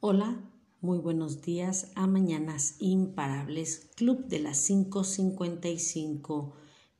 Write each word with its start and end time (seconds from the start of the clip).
Hola, 0.00 0.38
muy 0.82 0.98
buenos 0.98 1.40
días 1.40 1.90
a 1.94 2.06
Mañanas 2.06 2.76
Imparables, 2.80 3.88
Club 3.96 4.26
de 4.26 4.40
las 4.40 4.68
5.55 4.68 6.52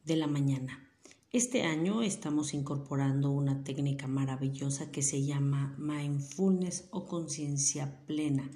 de 0.07 0.17
la 0.17 0.27
mañana. 0.27 0.89
Este 1.31 1.65
año 1.65 2.01
estamos 2.01 2.55
incorporando 2.55 3.31
una 3.31 3.65
técnica 3.65 4.07
maravillosa 4.07 4.91
que 4.91 5.03
se 5.03 5.27
llama 5.27 5.77
mindfulness 5.79 6.89
o 6.91 7.05
conciencia 7.05 8.01
plena. 8.07 8.51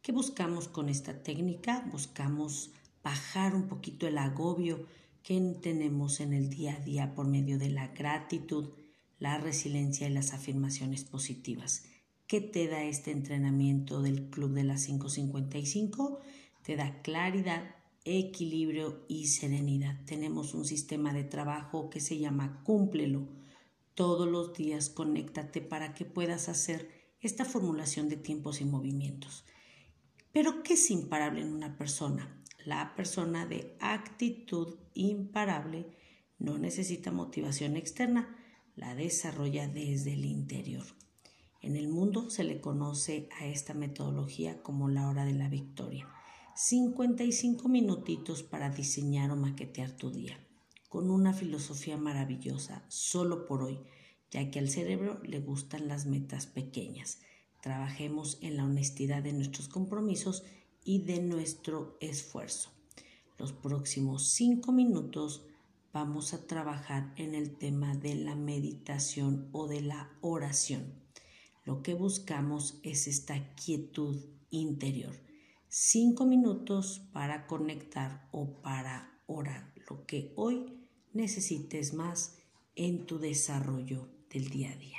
¿Qué 0.00 0.12
buscamos 0.12 0.68
con 0.68 0.88
esta 0.88 1.24
técnica? 1.24 1.84
Buscamos 1.90 2.70
bajar 3.02 3.56
un 3.56 3.66
poquito 3.66 4.06
el 4.06 4.18
agobio 4.18 4.86
que 5.24 5.40
tenemos 5.60 6.20
en 6.20 6.34
el 6.34 6.50
día 6.50 6.76
a 6.76 6.80
día 6.80 7.16
por 7.16 7.26
medio 7.26 7.58
de 7.58 7.70
la 7.70 7.88
gratitud, 7.88 8.70
la 9.18 9.38
resiliencia 9.38 10.08
y 10.08 10.12
las 10.12 10.34
afirmaciones 10.34 11.02
positivas. 11.02 11.82
¿Qué 12.32 12.40
te 12.40 12.66
da 12.66 12.82
este 12.82 13.10
entrenamiento 13.10 14.00
del 14.00 14.30
Club 14.30 14.54
de 14.54 14.64
las 14.64 14.86
555? 14.86 16.20
Te 16.62 16.76
da 16.76 17.02
claridad, 17.02 17.76
equilibrio 18.06 19.04
y 19.06 19.26
serenidad. 19.26 20.02
Tenemos 20.06 20.54
un 20.54 20.64
sistema 20.64 21.12
de 21.12 21.24
trabajo 21.24 21.90
que 21.90 22.00
se 22.00 22.16
llama 22.16 22.62
Cúmplelo. 22.64 23.28
Todos 23.94 24.26
los 24.26 24.54
días 24.54 24.88
conéctate 24.88 25.60
para 25.60 25.92
que 25.92 26.06
puedas 26.06 26.48
hacer 26.48 26.88
esta 27.20 27.44
formulación 27.44 28.08
de 28.08 28.16
tiempos 28.16 28.62
y 28.62 28.64
movimientos. 28.64 29.44
Pero, 30.32 30.62
¿qué 30.62 30.72
es 30.72 30.90
imparable 30.90 31.42
en 31.42 31.52
una 31.52 31.76
persona? 31.76 32.42
La 32.64 32.94
persona 32.96 33.44
de 33.44 33.76
actitud 33.78 34.78
imparable 34.94 35.84
no 36.38 36.56
necesita 36.56 37.12
motivación 37.12 37.76
externa, 37.76 38.38
la 38.74 38.94
desarrolla 38.94 39.68
desde 39.68 40.14
el 40.14 40.24
interior. 40.24 40.86
En 41.62 41.76
el 41.76 41.86
mundo 41.86 42.28
se 42.28 42.42
le 42.42 42.60
conoce 42.60 43.28
a 43.40 43.46
esta 43.46 43.72
metodología 43.72 44.64
como 44.64 44.88
la 44.88 45.08
hora 45.08 45.24
de 45.24 45.34
la 45.34 45.48
victoria. 45.48 46.08
55 46.56 47.68
minutitos 47.68 48.42
para 48.42 48.70
diseñar 48.70 49.30
o 49.30 49.36
maquetear 49.36 49.92
tu 49.92 50.10
día, 50.10 50.36
con 50.88 51.08
una 51.08 51.32
filosofía 51.32 51.96
maravillosa, 51.96 52.84
solo 52.88 53.46
por 53.46 53.62
hoy, 53.62 53.78
ya 54.32 54.50
que 54.50 54.58
al 54.58 54.70
cerebro 54.70 55.20
le 55.22 55.38
gustan 55.38 55.86
las 55.86 56.04
metas 56.04 56.46
pequeñas. 56.46 57.20
Trabajemos 57.62 58.38
en 58.42 58.56
la 58.56 58.64
honestidad 58.64 59.22
de 59.22 59.32
nuestros 59.32 59.68
compromisos 59.68 60.42
y 60.84 61.04
de 61.04 61.22
nuestro 61.22 61.96
esfuerzo. 62.00 62.70
Los 63.38 63.52
próximos 63.52 64.30
cinco 64.30 64.72
minutos 64.72 65.44
vamos 65.92 66.34
a 66.34 66.44
trabajar 66.44 67.14
en 67.16 67.36
el 67.36 67.56
tema 67.56 67.94
de 67.94 68.16
la 68.16 68.34
meditación 68.34 69.48
o 69.52 69.68
de 69.68 69.80
la 69.80 70.10
oración. 70.22 71.01
Lo 71.64 71.82
que 71.82 71.94
buscamos 71.94 72.80
es 72.82 73.06
esta 73.06 73.54
quietud 73.54 74.16
interior. 74.50 75.14
Cinco 75.68 76.26
minutos 76.26 77.08
para 77.12 77.46
conectar 77.46 78.28
o 78.32 78.60
para 78.62 79.22
orar. 79.26 79.72
Lo 79.88 80.04
que 80.06 80.32
hoy 80.36 80.66
necesites 81.12 81.94
más 81.94 82.38
en 82.74 83.06
tu 83.06 83.18
desarrollo 83.18 84.08
del 84.30 84.48
día 84.48 84.72
a 84.72 84.76
día. 84.76 84.98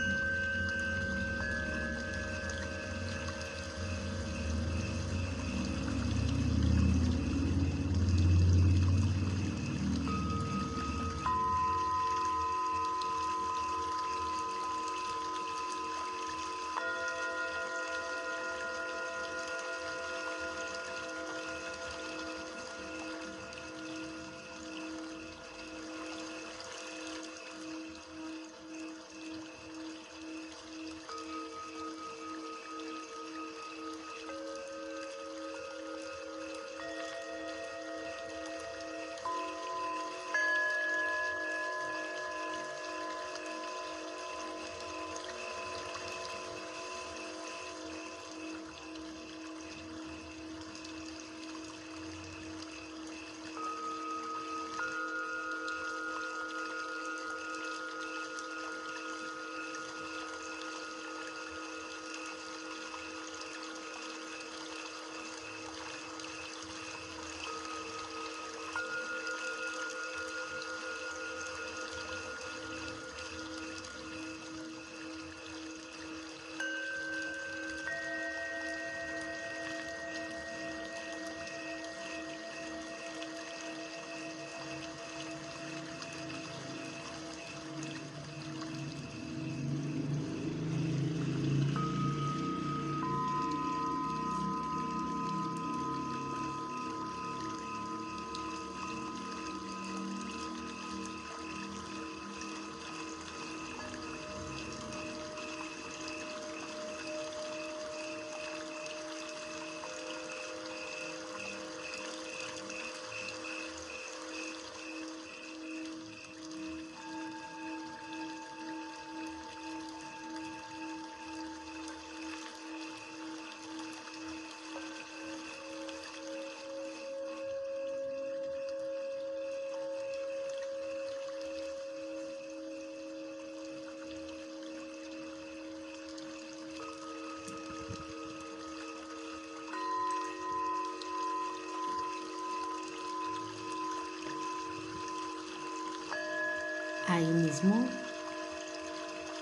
ahí 147.21 147.33
mismo, 147.33 147.87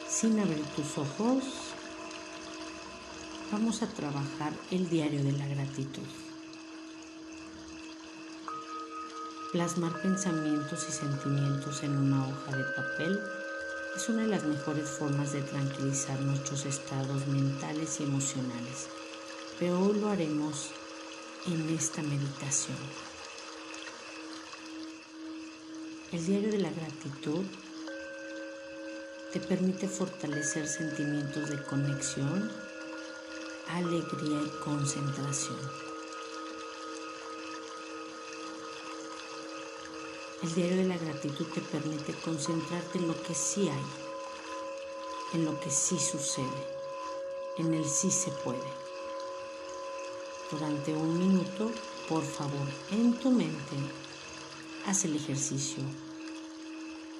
sin 0.10 0.40
abrir 0.40 0.66
tus 0.76 0.98
ojos, 0.98 1.44
vamos 3.52 3.81
a 3.81 3.88
trabajar 3.88 4.54
el 4.72 4.90
diario 4.90 5.24
de 5.24 5.31
la 5.34 5.48
gratitud. 5.48 6.04
Plasmar 9.52 10.00
pensamientos 10.02 10.86
y 10.90 10.92
sentimientos 10.92 11.81
en 11.84 11.98
una 11.98 12.28
hoja 12.28 12.56
de 12.56 12.64
papel 12.64 13.20
Es 13.96 14.08
una 14.08 14.22
de 14.22 14.28
las 14.28 14.44
mejores 14.44 14.88
formas 14.88 15.34
de 15.34 15.42
tranquilizar 15.42 16.20
nuestros 16.22 16.66
estados 16.68 17.26
mentales 17.26 18.00
y 18.00 18.04
emocionales, 18.04 18.88
pero 19.58 19.80
hoy 19.81 20.00
lo 20.00 20.10
haremos 20.10 20.70
en 21.48 21.76
esta 21.76 22.04
meditación. 22.04 22.78
El 26.12 26.26
diario 26.26 26.52
de 26.52 26.60
la 26.60 26.70
gratitud 26.70 27.44
te 29.31 29.40
permite 29.40 29.88
fortalecer 29.88 30.68
sentimientos 30.68 31.50
de 31.50 31.62
conexión, 31.62 32.52
alegría 33.68 34.42
y 34.42 34.50
concentración. 34.64 35.60
El 40.42 40.56
diario 40.56 40.78
de 40.78 40.86
la 40.86 40.98
gratitud 40.98 41.46
te 41.54 41.62
permite 41.62 42.14
concentrarte 42.14 42.98
en 42.98 43.08
lo 43.08 43.22
que 43.22 43.36
sí 43.36 43.70
hay, 43.70 43.86
en 45.34 45.46
lo 45.46 45.60
que 45.60 45.70
sí 45.70 46.00
sucede, 46.00 46.68
en 47.58 47.72
el 47.76 47.88
sí 47.88 48.10
se 48.10 48.31
puede. 48.31 48.74
Durante 50.50 50.92
un 50.96 51.20
minuto, 51.20 51.72
por 52.08 52.24
favor, 52.24 52.68
en 52.90 53.14
tu 53.20 53.30
mente, 53.30 53.76
haz 54.88 55.06
el 55.06 55.16
ejercicio 55.16 55.84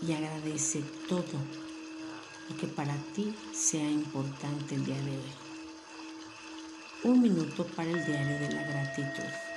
y 0.02 0.12
agradece 0.14 0.82
todo 1.08 1.69
que 2.56 2.68
para 2.68 2.96
ti 3.16 3.34
sea 3.54 3.90
importante 3.90 4.76
el 4.76 4.86
día 4.86 5.02
de 5.02 5.12
hoy. 5.12 5.32
Un 7.04 7.22
minuto 7.22 7.66
para 7.76 7.90
el 7.90 8.06
diario 8.06 8.40
de 8.40 8.52
la 8.54 8.64
gratitud. 8.64 9.49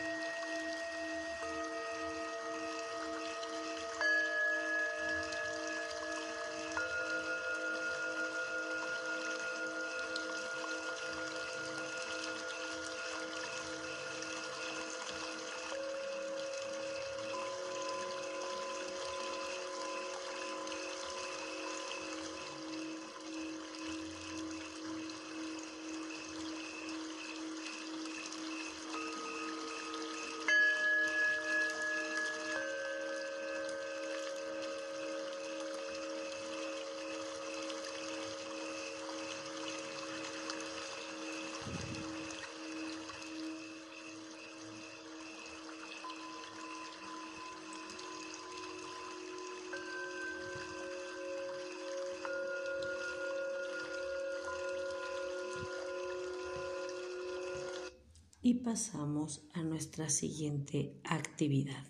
Y 58.44 58.54
pasamos 58.54 59.46
a 59.52 59.62
nuestra 59.62 60.10
siguiente 60.10 60.98
actividad, 61.04 61.86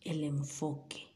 el 0.00 0.24
enfoque, 0.24 1.14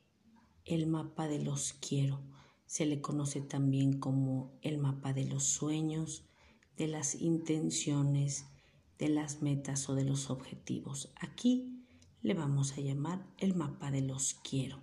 el 0.67 0.87
mapa 0.87 1.29
de 1.29 1.43
los 1.43 1.73
quiero. 1.73 2.21
Se 2.67 2.85
le 2.85 3.01
conoce 3.01 3.41
también 3.41 3.99
como 3.99 4.53
el 4.61 4.77
mapa 4.77 5.15
de 5.15 5.25
los 5.25 5.45
sueños, 5.45 6.27
de 6.77 6.89
las 6.89 7.15
intenciones, 7.15 8.45
de 8.99 9.09
las 9.09 9.41
metas 9.41 9.89
o 9.89 9.95
de 9.95 10.05
los 10.05 10.29
objetivos. 10.29 11.11
Aquí 11.19 11.83
le 12.21 12.35
vamos 12.35 12.73
a 12.73 12.83
llamar 12.83 13.27
el 13.39 13.55
mapa 13.55 13.91
de 13.91 14.03
los 14.03 14.35
quiero. 14.35 14.83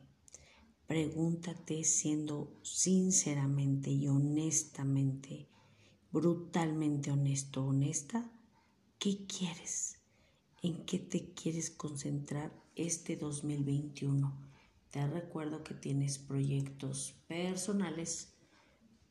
Pregúntate 0.88 1.84
siendo 1.84 2.52
sinceramente 2.64 3.92
y 3.92 4.08
honestamente, 4.08 5.50
brutalmente 6.12 7.12
honesto, 7.12 7.64
honesta, 7.64 8.32
¿Qué 9.04 9.26
quieres? 9.26 9.98
¿En 10.62 10.86
qué 10.86 11.00
te 11.00 11.34
quieres 11.34 11.72
concentrar 11.72 12.54
este 12.76 13.18
2021? 13.18 14.32
Te 14.92 15.08
recuerdo 15.08 15.64
que 15.64 15.74
tienes 15.74 16.20
proyectos 16.20 17.16
personales, 17.28 18.36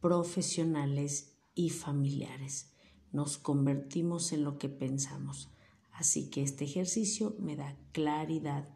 profesionales 0.00 1.32
y 1.56 1.70
familiares. 1.70 2.70
Nos 3.10 3.36
convertimos 3.36 4.30
en 4.30 4.44
lo 4.44 4.58
que 4.58 4.68
pensamos. 4.68 5.48
Así 5.90 6.30
que 6.30 6.44
este 6.44 6.66
ejercicio 6.66 7.34
me 7.40 7.56
da 7.56 7.76
claridad 7.90 8.68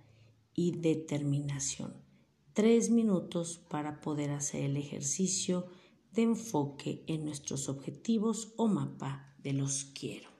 y 0.52 0.72
determinación. 0.72 1.94
Tres 2.54 2.90
minutos 2.90 3.58
para 3.70 4.00
poder 4.00 4.32
hacer 4.32 4.64
el 4.64 4.76
ejercicio 4.76 5.68
de 6.10 6.22
enfoque 6.22 7.04
en 7.06 7.24
nuestros 7.24 7.68
objetivos 7.68 8.52
o 8.56 8.66
mapa 8.66 9.32
de 9.44 9.52
los 9.52 9.84
quiero. 9.84 10.33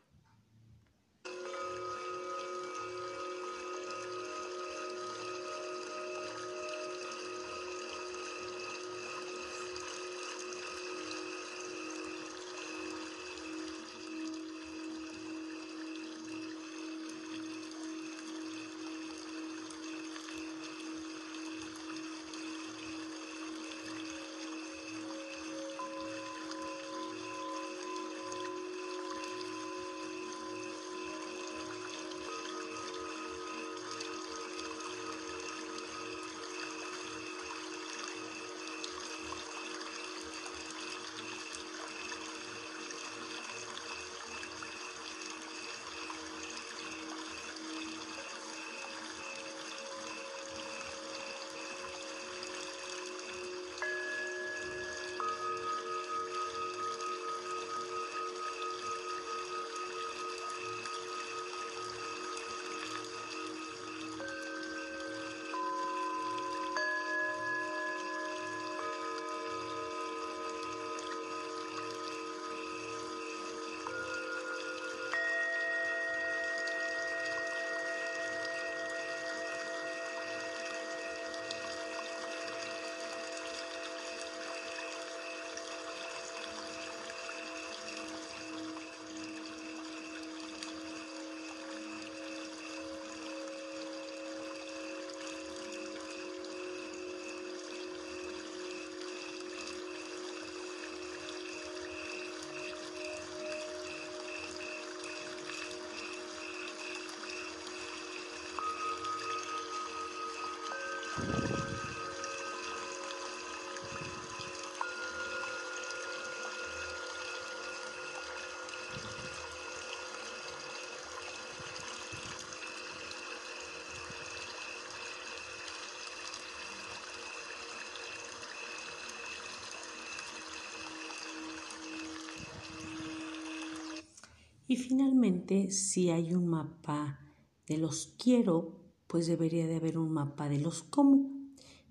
Y 134.75 134.77
finalmente, 134.77 135.71
si 135.71 136.11
hay 136.11 136.35
un 136.35 136.49
mapa 136.49 137.21
de 137.69 137.79
los 137.79 138.13
quiero, 138.19 138.83
pues 139.07 139.29
debería 139.29 139.69
de 139.69 139.77
haber 139.77 139.99
un 139.99 140.11
mapa 140.11 140.49
de 140.49 140.59
los 140.59 140.83
cómo. 140.83 141.31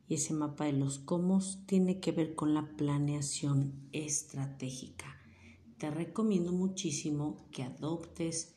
Y 0.05 0.15
ese 0.15 0.33
mapa 0.33 0.65
de 0.65 0.73
los 0.73 0.99
cómo 0.99 1.39
tiene 1.65 2.01
que 2.01 2.11
ver 2.11 2.35
con 2.35 2.53
la 2.53 2.75
planeación 2.75 3.87
estratégica. 3.93 5.17
Te 5.77 5.91
recomiendo 5.91 6.51
muchísimo 6.51 7.47
que 7.53 7.63
adoptes 7.63 8.53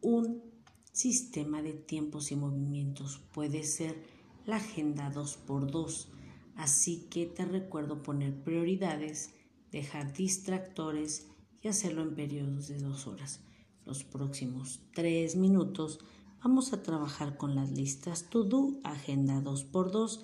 un 0.00 0.44
sistema 0.92 1.60
de 1.60 1.72
tiempos 1.72 2.30
y 2.30 2.36
movimientos. 2.36 3.24
Puede 3.32 3.64
ser 3.64 4.04
la 4.46 4.58
agenda 4.58 5.12
2x2. 5.12 6.10
Así 6.54 7.08
que 7.10 7.26
te 7.26 7.44
recuerdo 7.44 8.04
poner 8.04 8.40
prioridades, 8.40 9.34
dejar 9.72 10.12
distractores 10.12 11.26
y 11.60 11.66
hacerlo 11.66 12.02
en 12.02 12.14
periodos 12.14 12.68
de 12.68 12.78
dos 12.78 13.08
horas. 13.08 13.40
Los 13.84 14.02
próximos 14.02 14.80
tres 14.94 15.36
minutos 15.36 16.00
vamos 16.42 16.72
a 16.72 16.82
trabajar 16.82 17.36
con 17.36 17.54
las 17.54 17.70
listas 17.70 18.30
To 18.30 18.44
Do, 18.44 18.80
agenda 18.82 19.42
2x2, 19.42 20.20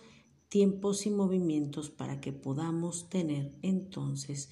tiempos 0.49 1.07
y 1.07 1.11
movimientos 1.11 1.91
para 1.91 2.21
que 2.21 2.33
podamos 2.33 3.09
tener 3.11 3.55
entonces 3.63 4.51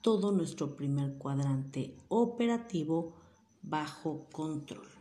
todo 0.00 0.32
nuestro 0.32 0.76
primer 0.76 1.18
cuadrante 1.18 1.96
operativo 2.08 3.14
bajo 3.62 4.26
control. 4.30 4.93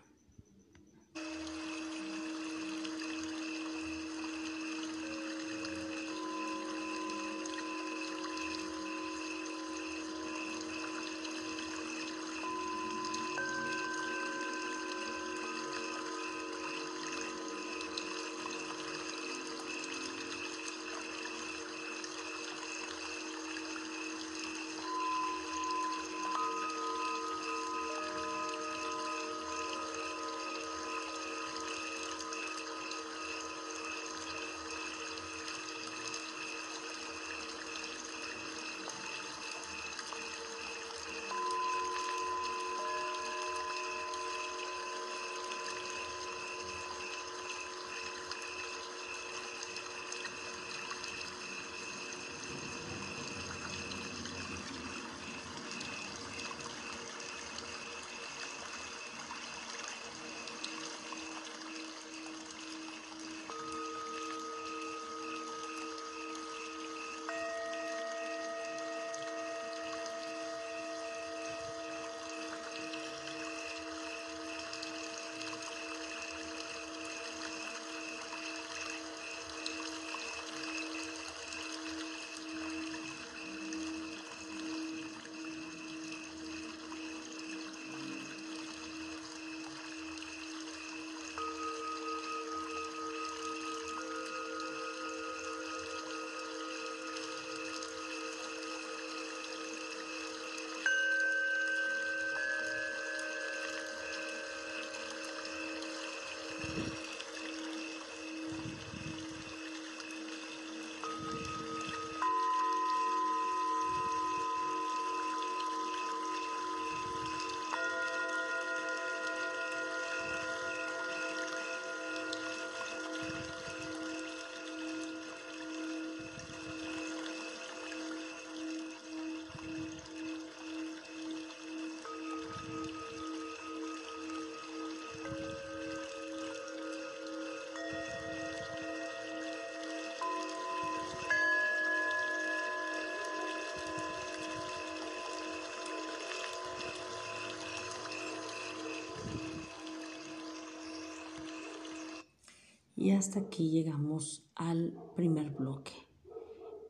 Y 153.04 153.12
hasta 153.12 153.42
aquí 153.42 153.70
llegamos 153.70 154.46
al 154.56 154.94
primer 155.18 155.50
bloque. 155.50 155.92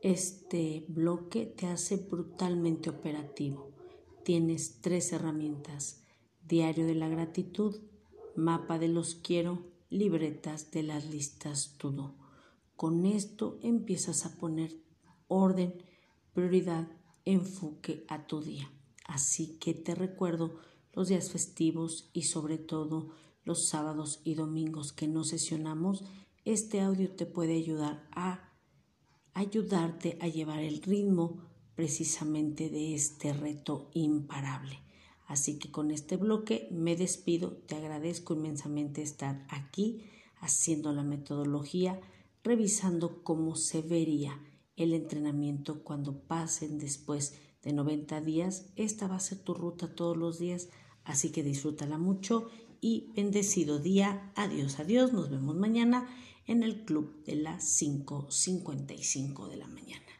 Este 0.00 0.84
bloque 0.86 1.44
te 1.44 1.66
hace 1.66 1.96
brutalmente 1.96 2.88
operativo. 2.88 3.72
Tienes 4.22 4.80
tres 4.80 5.12
herramientas. 5.12 6.04
Diario 6.46 6.86
de 6.86 6.94
la 6.94 7.08
gratitud, 7.08 7.80
mapa 8.36 8.78
de 8.78 8.86
los 8.86 9.16
quiero, 9.16 9.64
libretas 9.90 10.70
de 10.70 10.84
las 10.84 11.04
listas 11.10 11.74
todo. 11.78 12.14
Con 12.76 13.06
esto 13.06 13.58
empiezas 13.60 14.24
a 14.24 14.36
poner 14.36 14.70
orden, 15.26 15.82
prioridad, 16.32 16.86
enfoque 17.24 18.04
a 18.06 18.28
tu 18.28 18.40
día. 18.40 18.70
Así 19.04 19.58
que 19.58 19.74
te 19.74 19.96
recuerdo 19.96 20.60
los 20.92 21.08
días 21.08 21.32
festivos 21.32 22.08
y 22.12 22.22
sobre 22.22 22.56
todo 22.56 23.10
los 23.44 23.68
sábados 23.68 24.20
y 24.24 24.34
domingos 24.34 24.92
que 24.92 25.08
no 25.08 25.24
sesionamos, 25.24 26.04
este 26.44 26.80
audio 26.80 27.10
te 27.10 27.26
puede 27.26 27.54
ayudar 27.54 28.06
a 28.12 28.50
ayudarte 29.34 30.16
a 30.20 30.28
llevar 30.28 30.60
el 30.60 30.82
ritmo 30.82 31.40
precisamente 31.74 32.70
de 32.70 32.94
este 32.94 33.32
reto 33.32 33.90
imparable. 33.92 34.80
Así 35.26 35.58
que 35.58 35.70
con 35.70 35.90
este 35.90 36.16
bloque 36.16 36.68
me 36.70 36.96
despido, 36.96 37.52
te 37.66 37.76
agradezco 37.76 38.34
inmensamente 38.34 39.02
estar 39.02 39.46
aquí 39.48 40.04
haciendo 40.36 40.92
la 40.92 41.02
metodología, 41.02 42.00
revisando 42.42 43.22
cómo 43.22 43.56
se 43.56 43.80
vería 43.82 44.38
el 44.76 44.92
entrenamiento 44.92 45.82
cuando 45.82 46.20
pasen 46.20 46.78
después 46.78 47.34
de 47.62 47.72
90 47.72 48.20
días. 48.20 48.66
Esta 48.76 49.08
va 49.08 49.16
a 49.16 49.20
ser 49.20 49.38
tu 49.38 49.54
ruta 49.54 49.94
todos 49.94 50.16
los 50.16 50.38
días, 50.38 50.68
así 51.04 51.30
que 51.30 51.42
disfrútala 51.42 51.96
mucho 51.96 52.50
y 52.84 53.10
bendecido 53.16 53.78
día. 53.78 54.30
Adiós, 54.36 54.78
adiós. 54.78 55.14
Nos 55.14 55.30
vemos 55.30 55.56
mañana 55.56 56.06
en 56.46 56.62
el 56.62 56.84
club 56.84 57.24
de 57.24 57.36
las 57.36 57.80
5.55 57.80 59.48
de 59.48 59.56
la 59.56 59.66
mañana. 59.68 60.13